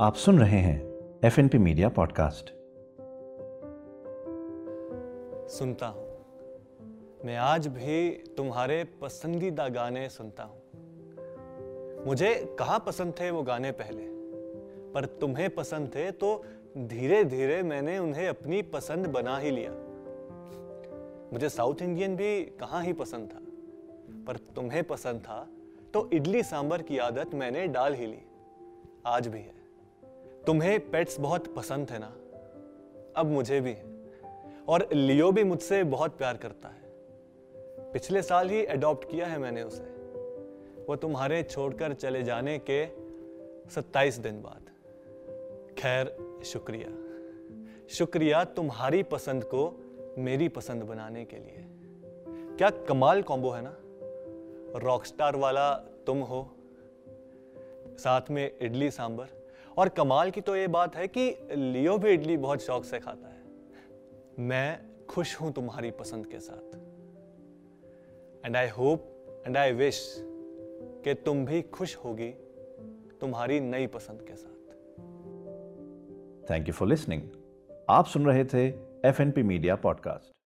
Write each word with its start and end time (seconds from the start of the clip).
आप 0.00 0.14
सुन 0.14 0.38
रहे 0.38 0.58
हैं 0.58 0.76
F 1.24 1.40
N 1.40 1.48
P 1.48 1.58
media 1.58 1.88
podcast 1.88 2.50
सुनता 5.50 5.86
हूँ। 5.86 6.04
मैं 7.24 7.36
आज 7.36 7.66
भी 7.68 8.10
तुम्हारे 8.36 8.84
पसंदीदा 9.00 9.68
गाने 9.68 10.08
सुनता 10.08 10.42
हूँ। 10.42 10.62
मुझे 12.06 12.56
कहाँ 12.58 12.84
पसंद 12.86 13.14
थे 13.20 13.30
वो 13.30 13.42
गाने 13.42 13.72
पहले? 13.72 14.06
पर 14.92 15.04
तुम्हें 15.04 15.50
पसंद 15.50 15.88
थे 15.88 16.10
तो 16.10 16.44
धीरे 16.78 17.24
धीरे 17.24 17.62
मैंने 17.62 17.98
उन्हें 17.98 18.28
अपनी 18.28 18.62
पसंद 18.62 19.06
बना 19.06 19.38
ही 19.38 19.50
लिया। 19.50 19.72
मुझे 21.32 21.48
साउथ 21.48 21.82
इंडियन 21.82 22.16
भी 22.16 22.44
कहाँ 22.44 22.82
ही 22.82 22.92
पसंद 22.92 23.28
था? 23.28 23.40
पर 24.26 24.36
तुम्हें 24.36 24.84
पसंद 24.84 25.20
था 25.20 25.48
तो 25.94 26.10
इडली 26.12 26.42
सांबर 26.42 26.82
की 26.82 26.98
आदत 26.98 27.34
मैंने 27.34 27.66
डाल 27.66 27.94
ही 27.94 28.06
ली। 28.06 28.22
आज 29.06 29.28
भी 29.28 29.38
है। 29.38 29.59
तुम्हें 30.50 30.90
पेट्स 30.90 31.20
बहुत 31.20 31.54
पसंद 31.54 31.90
थे 31.90 31.98
ना? 31.98 32.16
अब 33.16 33.26
मुझे 33.26 33.60
भी 33.60 33.76
और 34.68 34.88
लियो 34.92 35.32
भी 35.32 35.44
मुझसे 35.44 35.84
बहुत 35.84 36.18
प्यार 36.18 36.36
करता 36.36 36.68
है। 36.68 36.82
पिछले 37.92 38.22
साल 38.22 38.48
ही 38.48 38.64
अडॉप्ट 38.64 39.10
किया 39.10 39.26
है 39.26 39.38
मैंने 39.38 39.62
उसे। 39.62 39.82
वो 40.84 40.96
तुम्हारे 40.96 41.42
छोड़कर 41.42 41.92
चले 41.92 42.22
जाने 42.22 42.60
के 42.70 42.86
27 43.70 44.18
दिन 44.18 44.42
बाद। 44.42 44.62
खैर, 45.78 46.16
शुक्रिया। 46.44 46.88
शुक्रिया 47.88 48.44
तुम्हारी 48.44 49.02
पसंद 49.02 49.44
को 49.44 49.80
मेरी 50.18 50.48
पसंद 50.48 50.82
बनाने 50.82 51.24
के 51.24 51.36
लिए। 51.36 51.66
क्या 52.56 52.70
कमाल 52.70 53.22
कॉम्बो 53.22 53.50
है 53.50 53.62
ना? 53.64 53.76
रॉकस्टार 54.78 55.36
वाला 55.36 55.74
तुम 56.06 56.18
हो। 56.18 56.50
साथ 57.98 58.20
में 58.30 58.58
इडली 58.62 58.90
सांबर। 58.90 59.39
और 59.80 59.88
कमाल 59.88 60.30
की 60.30 60.40
तो 60.40 60.56
ये 60.56 60.66
बात 60.68 60.96
है 60.96 61.08
कि 61.08 61.48
लियो 61.52 61.98
भी 61.98 62.10
इडली 62.10 62.36
बहुत 62.36 62.62
शौक 62.62 62.84
से 62.84 62.98
खाता 62.98 63.28
है। 63.28 63.42
मैं 64.38 64.80
खुश 65.06 65.40
हूँ 65.40 65.52
तुम्हारी 65.52 65.90
पसंद 65.90 66.26
के 66.26 66.40
साथ। 66.40 66.74
And 68.46 68.56
I 68.56 68.68
hope 68.68 69.06
and 69.46 69.56
I 69.56 69.72
wish 69.72 70.16
कि 71.04 71.14
तुम 71.14 71.44
भी 71.46 71.62
खुश 71.62 71.96
होगी 71.96 72.30
तुम्हारी 73.20 73.60
नई 73.60 73.86
पसंद 73.86 74.22
के 74.30 74.36
साथ। 74.36 74.56
थैंक 76.50 76.68
यू 76.68 76.74
फॉर 76.74 76.88
लिसनिंग 76.88 77.22
आप 77.90 78.06
सुन 78.06 78.26
रहे 78.26 78.44
थे 78.44 78.66
F 79.08 79.22
N 79.22 79.30
P 79.30 79.42
media 79.42 79.76
podcast 79.76 80.39